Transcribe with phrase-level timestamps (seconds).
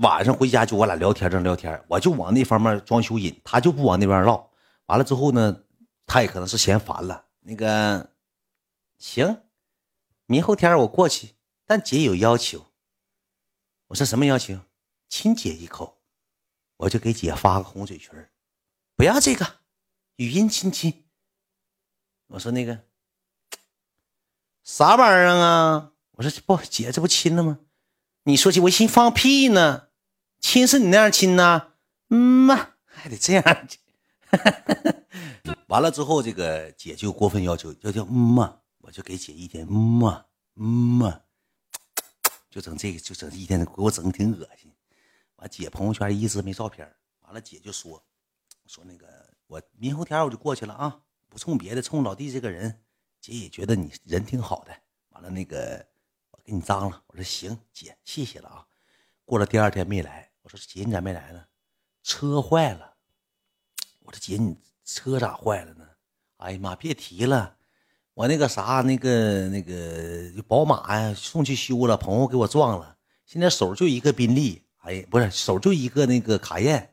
[0.00, 4.50] 晚上回家就我俩聊天正聊天，我就往那方面装修引，他就不往那边绕。
[4.86, 5.64] 完了之后呢，
[6.06, 7.26] 他也可能是嫌烦了。
[7.40, 8.10] 那个
[8.98, 9.42] 行，
[10.24, 11.34] 明后天我过去，
[11.66, 12.66] 但姐有要求。
[13.88, 14.58] 我说什么要求？
[15.08, 16.00] 亲姐一口，
[16.78, 18.30] 我就给姐发个红嘴唇
[18.96, 19.56] 不要这个，
[20.16, 21.04] 语音亲亲。
[22.28, 22.84] 我说那个
[24.62, 25.92] 啥玩意儿啊？
[26.12, 27.58] 我说不，姐这不亲了吗？
[28.22, 29.88] 你说起我心放屁呢，
[30.40, 31.74] 亲是你那样亲呢？
[32.08, 33.68] 嗯嘛，还得这样。
[35.68, 40.26] 完了之后，这个姐就过分要求，要叫嗯嘛，我就给姐一点嗯嘛
[40.56, 41.20] 嗯嘛，
[42.50, 44.72] 就整这个，就整一天，给我整的挺恶心。
[45.36, 46.90] 完，姐朋友圈一直没照片。
[47.20, 48.02] 完了，姐就说
[48.66, 49.06] 说那个，
[49.46, 52.82] 我明后天我就过去了啊，不冲别的，冲老弟这个人，
[53.20, 54.72] 姐也觉得你人挺好的。
[55.10, 55.86] 完了，那个
[56.32, 57.02] 我给你张了。
[57.06, 58.66] 我说行，姐谢谢了啊。
[59.24, 61.44] 过了第二天没来，说姐你咋没来呢？
[62.02, 62.94] 车坏了。
[64.00, 64.56] 我说姐你。
[64.92, 65.84] 车咋坏了呢？
[66.38, 67.54] 哎呀妈，别提了，
[68.12, 72.96] 我那个啥，那个那个宝马呀，送去修了，朋友给我撞了。
[73.24, 76.92] 现在手就一个宾利，哎呀，不是手就一个那个卡宴。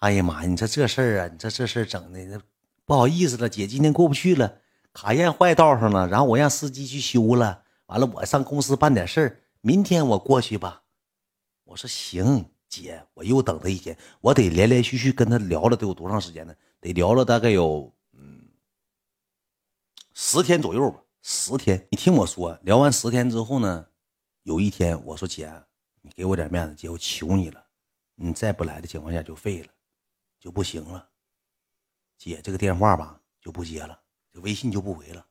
[0.00, 2.42] 哎呀妈，你说这事儿啊，你说这事儿整的
[2.84, 4.58] 不好意思了，姐今天过不去了，
[4.92, 10.82] 卡宴坏道上了，然后我让司机去修了，完了我上公司办点事儿，明天我过去吧。
[11.62, 16.54] 我说行，姐，我又等他一天，我得连连续续跟他聊了，得有多长时间呢？
[16.80, 18.48] 得聊了大概有嗯
[20.14, 21.86] 十天左右吧，十天。
[21.90, 23.88] 你听我说，聊完十天之后呢，
[24.44, 25.52] 有一天我说姐，
[26.00, 27.66] 你给我点面子，姐我求你了，
[28.14, 29.68] 你再不来的情况下就废了，
[30.38, 31.10] 就不行了。
[32.16, 34.00] 姐这个电话吧就不接了，
[34.32, 35.26] 这微信就不回了。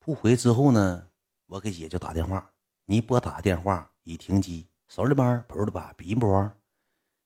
[0.00, 1.08] 不回之后呢，
[1.46, 2.50] 我给姐就打电话，
[2.84, 6.50] 你拨打电话已停机，手里边不的吧，比波。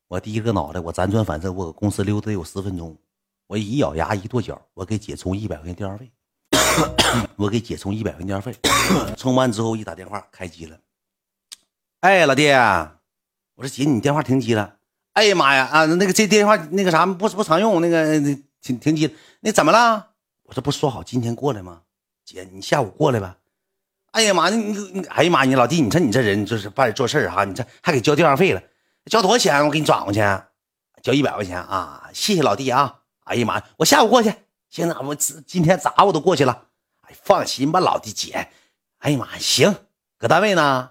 [0.08, 2.96] 我第一个脑袋，我辗转反侧，我搁公司溜达有十分钟。
[3.46, 6.10] 我一咬牙一跺脚，我给姐充一百块钱电话费。
[7.36, 8.56] 我给姐充一百块钱电话费，
[9.16, 10.76] 充完之后一打电话开机了。
[12.00, 12.50] 哎，老弟，
[13.54, 14.76] 我说姐，你电话停机了。
[15.12, 18.18] 哎呀妈呀啊，那个这电话那个啥不不常用，那个
[18.60, 19.14] 停停机。
[19.40, 20.10] 那怎么了？
[20.42, 21.82] 我这不说好今天过来吗？
[22.24, 23.38] 姐，你下午过来吧。
[24.12, 24.56] 哎呀妈，你
[24.92, 28.62] 你哎呀妈，你老弟，你说你这人就是办做事哈，你这还给交电话费了，
[29.06, 29.64] 交多少钱？
[29.64, 30.20] 我给你转过去，
[31.02, 32.08] 交一百块钱啊！
[32.12, 33.00] 谢谢老弟啊。
[33.24, 33.62] 哎呀妈！
[33.78, 34.32] 我下午过去，
[34.68, 36.66] 现在我今天咋我都过去了。
[37.08, 38.48] 哎，放心吧，老弟姐。
[38.98, 39.74] 哎呀妈，行，
[40.18, 40.90] 搁单位呢。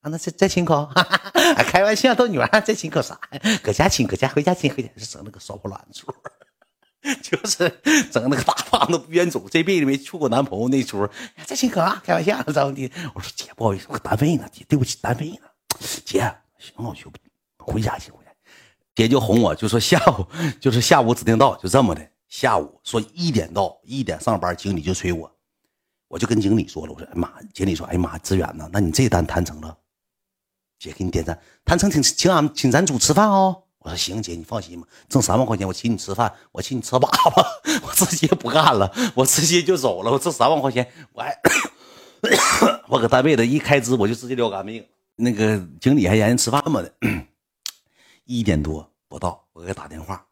[0.00, 0.88] 啊，那再再亲口，
[1.68, 3.40] 开玩笑逗你玩，再亲口啥呀？
[3.62, 6.12] 搁家亲，搁家回家亲，回家是整那个烧破烂出，
[7.22, 7.80] 就是
[8.10, 11.08] 整那个大胖子不愿走，这辈子没处过男朋友那出。
[11.44, 12.90] 再亲口啊，开玩笑，咋地？
[13.14, 15.46] 我说姐，不好意思，我单位呢，姐，对不起，单位呢。
[16.04, 16.20] 姐，
[16.58, 17.10] 行了，我就
[17.58, 18.12] 回家去。
[18.94, 20.26] 姐就哄我，就说下午
[20.58, 22.10] 就是下午指定到，就这么的。
[22.28, 25.30] 下午说一点到，一点上班，经理就催我，
[26.08, 29.76] 我就跟经理说了，我说哎妈，经理说哎妈，志远呢，那你这单谈成了，
[30.78, 33.64] 姐给你点赞，谈成请请俺请咱组吃饭哦。
[33.86, 37.30] 我说行，姐你放心吧，挣三万块钱我请你吃饭，我请你吃粑粑，
[37.86, 41.32] 我直接不干了，我直接就走了，我挣三万块钱，我还
[42.88, 46.92] 我搁单位的一开支我就直接撂干命，那个经理还研究吃饭么的。
[48.24, 50.26] 一点多不到，我给他打电话，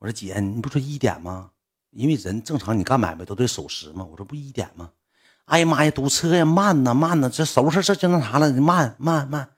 [0.00, 1.50] 我说姐，你不说一点吗？
[1.90, 4.04] 因为人正常，你干买卖都得守时嘛。
[4.04, 4.90] 我说不一点吗？
[5.44, 9.50] 哎呀妈呀，堵车呀，慢呐慢呐，这收拾这就那啥了，慢慢慢。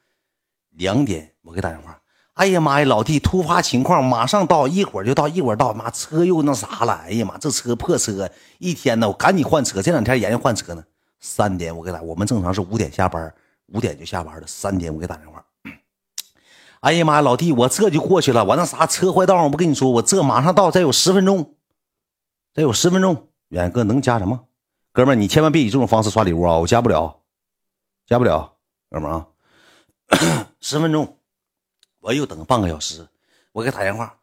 [0.72, 1.99] 两点我给打电话，
[2.34, 5.74] 哎呀妈呀，老弟，突发情况，马上到，一会儿就到，一会儿到。
[5.74, 10.84] 妈，车又那啥了，哎呀妈，这车破车，一天呢，我赶紧换车，这两天研究换车呢。
[11.18, 13.34] 三点我给打，我们正常是五点下班，
[13.66, 14.46] 五点就下班了。
[14.46, 15.44] 三点我给打电话。
[16.80, 18.42] 哎呀妈呀，老弟，我这就过去了。
[18.42, 21.56] 我那啥车坏道上，我不跟你说，我这马上到，再有十分钟，
[22.54, 23.28] 再有十分钟。
[23.48, 24.46] 远哥能加什么？
[24.92, 26.56] 哥们儿，你千万别以这种方式刷礼物啊！
[26.56, 27.20] 我加不了，
[28.06, 28.54] 加不了，
[28.90, 29.26] 哥们儿啊！
[30.60, 31.18] 十分钟，
[32.00, 33.06] 我又等半个小时，
[33.52, 34.16] 我给他打电话，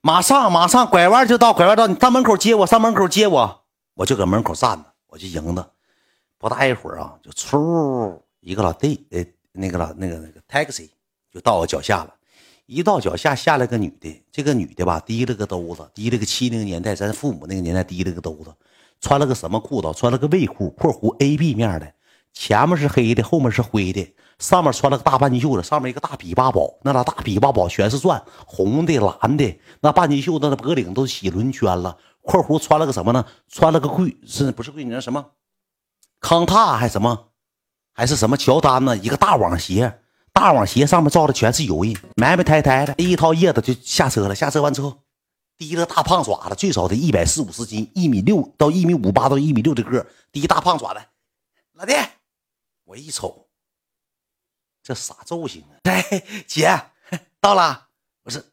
[0.00, 3.64] 马上马上拐弯就到，拐弯到，你上门口接我，上门口接我，
[3.94, 5.70] 我就搁门口站着，我就迎着。
[6.38, 10.88] 不大一会儿啊，就出一个老弟，呃，那个老那个那个 taxi。
[11.32, 12.12] 就到我脚下了，
[12.66, 18.52] 一到脚下下来个女的，这个女的吧提了个兜子，提了个七零年代咱父母那个年代提了个兜子，
[19.00, 19.92] 穿了个什么裤子？
[19.96, 21.94] 穿了个卫裤（括弧 A B 面的），
[22.32, 33.24] 前面是黑的，后面是灰的，上面穿了个大半截袖子，上面一个大比八宝，那俩大比八宝全是钻，红的、蓝的，那半截袖子那脖领都洗轮圈了（括弧穿了个什么呢？
[33.48, 34.84] 穿了个贵是不是贵？
[34.84, 35.32] 你那什么
[36.20, 37.28] 康踏还是什么？
[37.92, 38.96] 还是什么乔丹呢？
[38.96, 40.00] 一个大网鞋。
[40.32, 44.34] 大网鞋上面罩的全是油印，埋埋汰汰的，一套叶子就下车了。
[44.34, 45.02] 下车完之后，
[45.58, 51.00] 提着大胖爪子，最少得一百四五十斤，一米六到一米五八到一米六的个，第一大胖爪子。
[51.74, 51.92] 老弟，
[52.90, 53.46] 我一瞅，
[54.82, 55.78] 这啥造型啊？
[55.88, 56.68] 哎，姐，
[57.40, 57.86] 到了。
[58.24, 58.44] 我是，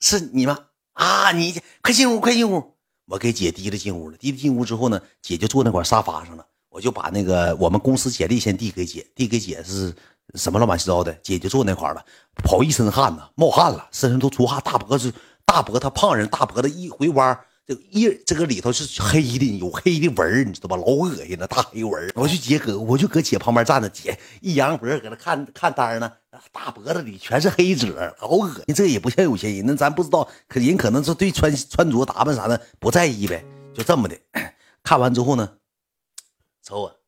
[0.00, 0.58] 是你吗？
[0.94, 2.76] 啊，你快进屋，快进屋。
[3.04, 4.16] 我给姐提了进屋了。
[4.16, 6.46] 提着进屋之后呢，姐就坐那块沙发上了。
[6.70, 9.94] 我就把那个我们公司简历先递给姐，递给姐是
[10.32, 12.02] 什么乱七八糟的，姐就坐那块了，
[12.42, 15.12] 跑一身汗呐，冒汗了，身上都出汗，大脖子
[15.44, 17.38] 大脖子胖人，大脖子一回弯。
[17.66, 20.76] 这一这个里头是黑的，有黑的纹你知道吧？
[20.76, 26.12] 老恶心了，大黑纹我就姐搁，我就搁姐旁边站着，姐一扬脖搁那看看单呢，
[26.52, 28.74] 大脖子里全是黑褶，老恶心。
[28.74, 34.18] 这也不像有钱人，那咱不知道，可人可能是对穿穿着打扮啥的不在意呗，就这么的。
[34.82, 35.56] 看完之后呢，
[36.62, 37.00] 瞅我，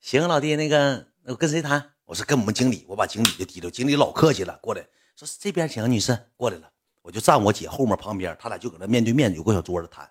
[0.00, 1.92] 行，老弟，那个我跟谁谈？
[2.06, 6.68] 我说跟我们经理，我把经理就提溜，经理老客气了，过来说这边请，女士过来了。
[7.04, 10.10] 我就站我姐后面旁边，他俩就搁那面对面有个小桌子谈。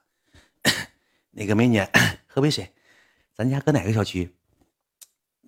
[1.32, 1.84] 那个美女，
[2.28, 2.72] 喝杯水。
[3.34, 4.32] 咱家搁哪个小区？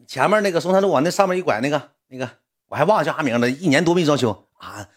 [0.08, 4.90] 前面那个松山路往那上面一拐，那个那个我还忘了叫啥名了，一年多没装修啊。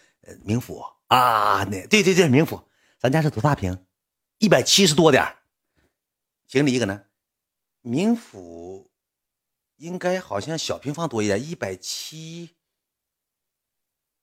[0.43, 2.67] 明府啊，那对对对，明府。
[2.99, 3.85] 咱家是多大平？
[4.39, 5.37] 一百七十多点。
[6.47, 7.05] 经理搁那，
[7.83, 8.91] 明府
[9.77, 12.57] 应该好像小平方多一点，一百七。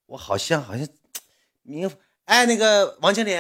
[0.08, 0.88] 我好像好像
[1.62, 1.98] 明府。
[2.26, 3.38] 哎，那个王经理，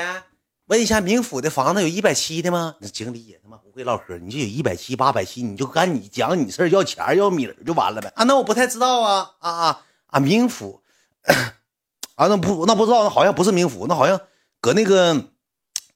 [0.67, 2.75] 问一下，明府的房子有一百七的吗？
[2.79, 8.11] 那经理也他妈不会唠嗑，你就有一百七、八百七，你就赶你讲你事儿，要钱要米就完了呗。
[8.15, 10.19] 啊，那我不太知道啊啊啊啊！
[10.19, 10.83] 明府
[12.13, 14.21] 啊，那不那不知道，那好像不是明府，那好像
[14.61, 15.29] 搁那个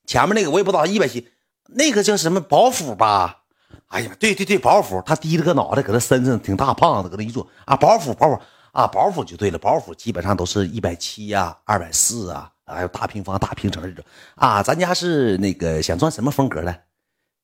[0.07, 1.29] 前面那个我也不知道，一百七
[1.67, 3.43] 那个叫什么宝府吧？
[3.89, 8.41] 哎呀，对对对，宝府，他低着个脑袋搁那身上挺大胖子，搁那一坐啊，宝府宝府
[8.71, 12.51] 啊，宝府就对了，宝府基本上都是一百七呀，二百四啊。
[12.73, 14.03] 还有大平房、大平层这种
[14.35, 16.83] 啊，咱家是那个想装什么风格的，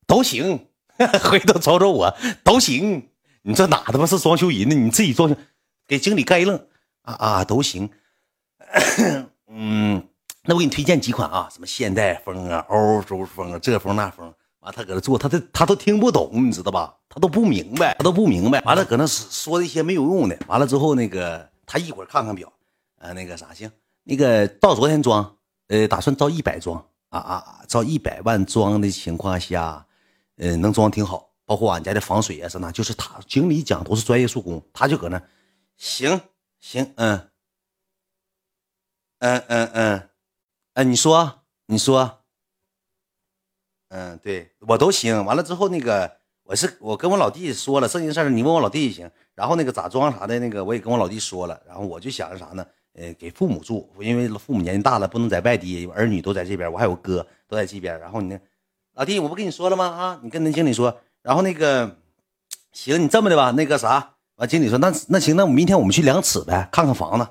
[0.08, 0.68] 都行。
[1.24, 3.10] 回头瞅瞅我都行。
[3.42, 4.76] 你这哪他妈是装修人呢？
[4.76, 5.36] 你自己装修，
[5.86, 6.58] 给经理干一愣
[7.02, 7.90] 啊啊，都行。
[9.52, 10.08] 嗯，
[10.44, 14.34] 那我给你推荐几款啊，什么现代风啊、欧洲风啊，这风那风。
[14.62, 16.96] 完，他搁那做，他他他都听不懂，你知道吧？
[17.10, 18.62] 他都不明白，他都不明白。
[18.62, 20.38] 完了，搁那说一些没有用的。
[20.48, 22.52] 完了之后，那个他一会儿看看表，
[23.00, 23.70] 呃，那个啥行。
[24.08, 25.38] 那个到昨天装，
[25.68, 26.78] 呃，打算造一百装
[27.10, 29.86] 啊啊，造一百万装的情况下，
[30.38, 35.22] 呃，能装挺好，包括俺家的防水啊什么，就是他经理讲都是专业术工，他就搁那，
[35.76, 36.22] 行
[36.60, 37.30] 行，嗯，
[39.20, 40.10] 嗯嗯嗯，
[40.76, 42.20] 哎，你说你说，
[43.90, 45.26] 嗯，对我都行。
[45.26, 49.10] 完了之后，那个我是我跟我老弟说了，剩下的事儿你问我老弟就行。
[49.34, 51.60] 然后那个咋装啥的，那个我也跟我老弟说了。
[51.66, 52.66] 然后我就想着啥呢？
[52.98, 58.00] 呃，给父母住，因为父母年纪大了，不能在外地，儿女都在这边，我还有哥都在这边。
[58.00, 58.40] 然后你那
[58.94, 59.86] 老弟，我不跟你说了吗？
[59.86, 60.98] 啊，你跟那经理说。
[61.22, 61.98] 然后那个，
[62.72, 67.28] 行，你这么的吧，那个啥，完经理说，那那行，那明天我们去量尺呗，看看房子。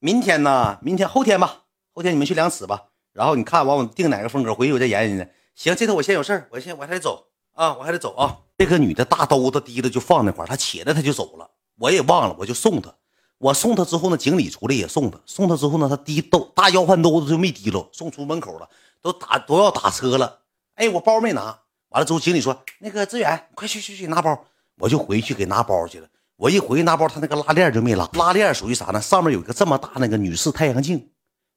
[0.00, 0.78] 明天呢？
[0.82, 1.62] 明天后天吧，
[1.94, 2.86] 后天你们去量尺吧。
[3.12, 5.32] 然后你看完我定哪个风格，回去我再研究研究。
[5.54, 8.38] 行，这头我先有事儿，我先我还得走啊，我还得走啊。
[8.58, 11.48] 这个女的大兜子提着就放那块她起来她就走了，
[11.78, 12.92] 我也忘了，我就送她。
[13.38, 15.18] 我送他之后呢，经理出来也送他。
[15.26, 18.68] 送他之后呢，他提兜大腰饭兜子就没提喽，送出门口了，
[19.02, 20.40] 都打都要打车了。
[20.74, 21.58] 哎，我包没拿。
[21.90, 24.44] 完了之后，经理说：“那个志远，快去去去拿包。”
[24.78, 26.08] 我就回去给拿包去了。
[26.36, 28.06] 我一回去拿包，他那个拉链就没拉。
[28.14, 29.00] 拉链属于啥呢？
[29.00, 31.08] 上面有一个这么大那个女士太阳镜，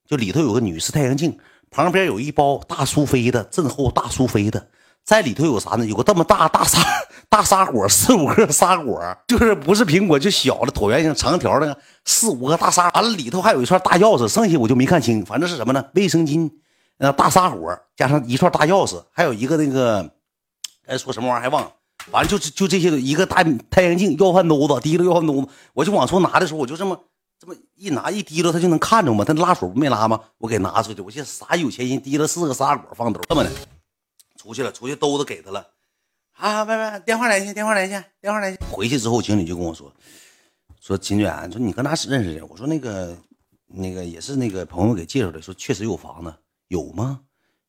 [0.08, 1.38] 就里头有个女士太阳镜，
[1.70, 4.70] 旁边有一包大苏菲的，正厚大苏菲的。
[5.10, 5.84] 在里头有啥呢？
[5.84, 6.80] 有个这么大大沙
[7.28, 11.76] 大沙果，四五个沙果， 就是不是苹果，就小的椭圆形长条那个
[12.06, 12.92] 四五个大沙。
[12.92, 15.84] 完了里头还有一串大钥匙，剩下我就没看清，反正是什么呢？
[15.96, 16.48] 卫生巾，
[17.00, 20.08] 呃，大沙果加上一串大钥匙，还有一个那个，
[20.86, 21.72] 该说什么玩意儿还忘了。
[22.12, 26.96] 反正就是就这些一个大太阳镜，要饭兜子，提溜要饭兜子，我就往出拿的时候，我就这么
[27.40, 29.26] 这么一拿一提溜，他就能看着吗？
[29.26, 30.20] 他拉手不没拉吗？
[30.38, 33.50] 我给拿出去，我寻思啥有钱人提了四个沙果放兜这么的。
[34.40, 35.68] 出去了，出去兜子给他了，
[36.38, 38.60] 啊，拜拜，电话联系，电话联系，电话联系。
[38.72, 39.94] 回去之后，经理就跟我说，
[40.80, 42.46] 说秦远，说你跟哪认识的？
[42.46, 43.18] 我说那个，
[43.68, 46.34] 那个也是那个朋友给介绍的，说确实有房子，
[46.70, 47.20] 有吗？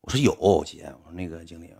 [0.02, 1.74] 我说有，姐，我说那个经理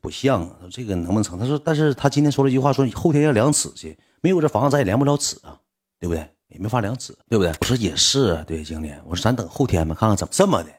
[0.00, 1.38] 不像啊，说这个能不能成？
[1.38, 5.60] 他说，但是他今天说了一句话，说后天要量尺去，没有这房子咱也量不了尺啊，
[6.00, 6.26] 对不对？
[6.48, 7.52] 也没法量尺，对不对？
[7.60, 10.70] 我说也是，对经理，我说咱等后天吧，看看怎么这么的。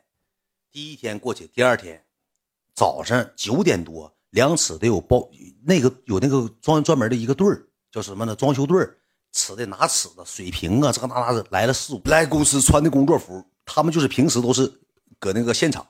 [0.72, 2.02] 第一天过去，第二天。
[2.76, 5.30] 早上九点多量尺得有包，
[5.66, 8.36] 那个有那个装专门的一个队儿，叫什么呢？
[8.36, 8.98] 装修队儿
[9.32, 14.72] 吃的拿尺的，水平啊，这个那那的来了四五，来公司穿的工作服，他们就是平时都是
[15.20, 15.88] 搁那个现场，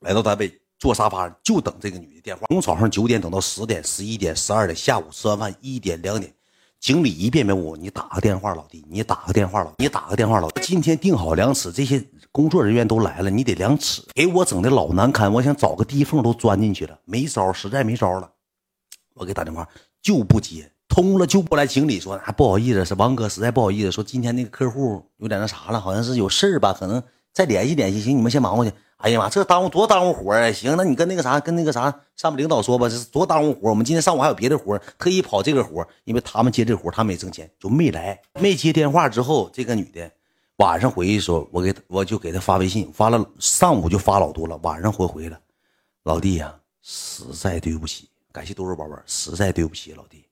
[0.00, 6.34] 来到单位坐沙发就等这个女的电话，从早上九点等到十点、十一点、十二点，下午吃完饭一点、两点。
[6.80, 10.48] 经理一遍遍问我：“你打个电话，老弟，你打个电话，老你打个电话，老。
[10.62, 15.32] 今天定好量尺，这些工作人员都来了，你得量尺，给我整的老难堪。
[15.32, 18.30] 我想找个地缝都钻进去了，没招，实在没招了。
[19.14, 19.68] 我给打电话
[20.00, 21.66] 就不接，通了就不来。
[21.66, 28.00] 经理说：“啊，不好意思，是王哥，实在不好意思，说今天那个客户有点那啥了，好像是有事儿吧，可能再联系联系。
[28.00, 30.50] 行，你们先忙活去。”哎呀妈，这耽误多耽误活啊！
[30.50, 31.82] 行，那你跟那个啥，跟那个啥
[32.16, 33.70] 上面领导说吧，这是多耽误活。
[33.70, 38.20] 我们今天上午还有别的活，特意跑这个活，因为他们接这活，他们也挣钱，就没来。
[38.40, 40.10] 没接电话之后，这个女的
[40.56, 45.38] 晚上回去说，我给我就给她发微信，发了上午就发老多了，晚上回回了。
[46.02, 46.52] 老弟呀，
[46.82, 50.24] 实在对不起，感谢多肉宝宝，实在对不起，老弟，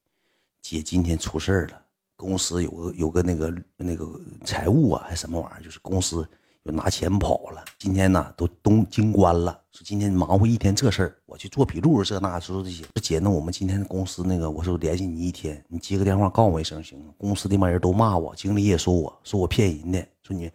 [0.60, 1.80] 姐今天出事了，
[2.16, 6.28] 公司有个有个那个那个财务啊，还什么玩意儿，就是公司。
[6.66, 7.64] 就拿钱跑了。
[7.78, 9.56] 今天呢，都东京关了。
[9.70, 12.84] 说今天忙活一天这事儿，我去做笔录，这那说这些。
[13.00, 17.12] 姐，那我们今天公司那个，我说联系你一天，你接个电话告诉我一声行吗？
[17.16, 20.04] 公司的帮人都骂我，经理也说我，说我骗人的。
[20.24, 20.50] 说你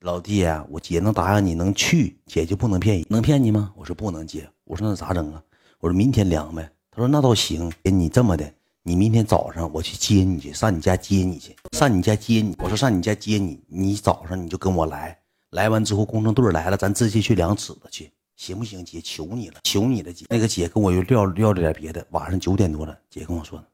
[0.00, 3.70] 老弟啊，我姐能答应你能去，姐就不能骗人，能骗你吗？
[3.76, 4.48] 我说不能接。
[4.64, 5.42] 我说那咋整啊？
[5.78, 6.70] 我说明天量呗。
[6.90, 7.70] 他说那倒行。
[7.82, 8.50] 你这么的，
[8.82, 12.56] 你明天早上我去接你去，上你家接你去，上你家接你。
[12.58, 15.18] 我说上你家接你，你早上你就跟我来。
[15.50, 18.84] 来完之后，工程队来了，咱直接去量尺子去，行不行？
[18.84, 20.26] 姐，求你了，求你了，姐。
[20.30, 22.06] 那个姐跟我又撂撂了点别的。
[22.10, 23.64] 晚上九点多了，姐跟我说：“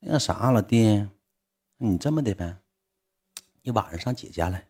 [0.00, 1.06] 那个啥，老弟，
[1.78, 2.56] 你这么的呗，
[3.62, 4.66] 你晚上上姐家来，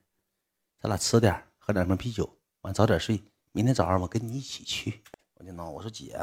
[0.80, 2.28] 咱俩吃点，喝点什么啤酒，
[2.60, 3.20] 完早点睡。
[3.50, 5.02] 明天早上我跟你一起去。”
[5.34, 6.16] 我就闹，我说姐，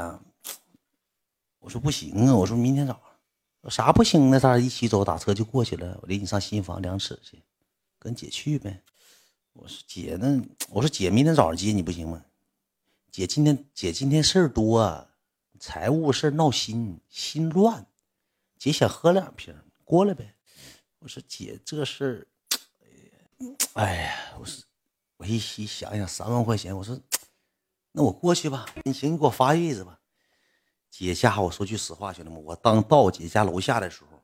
[1.59, 2.99] 我说不行啊，我说明天早
[3.63, 4.39] 上，啥不行呢？
[4.39, 5.97] 咱俩一起走，打车就过去了。
[6.01, 7.43] 我领你上新房量尺去，
[7.99, 8.81] 跟姐去呗。
[9.55, 12.23] 我说姐，那我说姐，明天早上接你不行吗？
[13.09, 15.07] 姐今天姐今天事儿多，
[15.59, 17.85] 财务事儿闹心，心乱。
[18.57, 20.35] 姐想喝两瓶，过来呗。
[20.99, 22.27] 我说姐，这事
[23.39, 24.61] 儿，哎呀，我说
[25.15, 26.99] 我一细想想，三万块钱，我说
[27.93, 28.65] 那我过去吧。
[28.83, 29.97] 你行，你给我发月子吧。
[30.91, 34.21] 姐家，我说句实话，兄弟们，我当到姐家楼下的时候，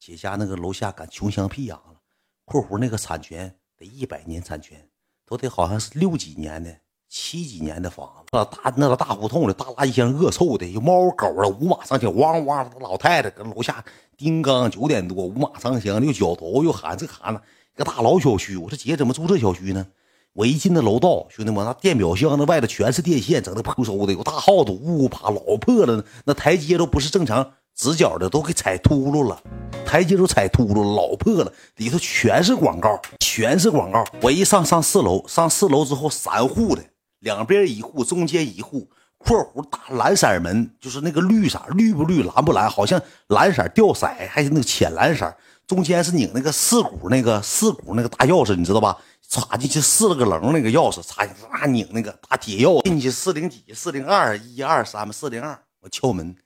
[0.00, 2.00] 姐家那个楼下敢穷乡僻壤了。
[2.44, 3.56] 括弧那个产权。
[3.84, 4.88] 一百年产权，
[5.26, 6.74] 都得好像是六几年的、
[7.08, 8.24] 七几年的房子。
[8.32, 13.84] 那大那个大胡同里，大垃圾箱恶臭的，有猫狗的，五马上墙，汪汪老太太搁楼下
[14.16, 17.40] 叮当九点多，五马上墙，又脚头又喊这喊那，
[17.74, 18.56] 一个大老小区。
[18.56, 19.86] 我说姐怎么住这小区呢？
[20.32, 26.04] 我一进那楼道，兄弟们，那电表箱那外头全是电线，整的破嗖的，有大耗子呜呜爬，老破了。
[26.24, 27.52] 那台阶都不是正常。
[27.74, 29.42] 直角的都给踩秃噜了，
[29.84, 34.04] 台阶都踩秃噜，老破了，里头全是广告，全是广告。
[34.22, 36.84] 我一上上四楼，上四楼之后三户的，
[37.18, 38.88] 两边一户，中间一户。
[39.18, 45.34] 括弧大蓝色门，就是那个绿色，绿不绿，蓝不蓝，好像蓝色掉色，还是那个浅蓝色。
[45.66, 48.98] 中间是拧那个四股那个四股那个大钥匙，你知道吧？
[49.26, 56.36] 插进去四了个棱那个钥匙，插进去那拧那个大铁钥匙进去四零几四零二一二三四零二，我敲门。